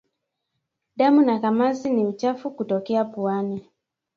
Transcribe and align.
Damu 0.95 1.21
na 1.21 1.39
kamasi 1.39 1.89
au 1.89 2.07
uchafu 2.09 2.51
kutokea 2.51 3.05
puani 3.05 3.65